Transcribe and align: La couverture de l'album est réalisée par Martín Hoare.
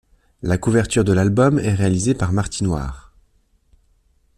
La 0.41 0.57
couverture 0.57 1.03
de 1.03 1.13
l'album 1.13 1.59
est 1.59 1.75
réalisée 1.75 2.15
par 2.15 2.33
Martín 2.33 2.65
Hoare. 2.65 3.13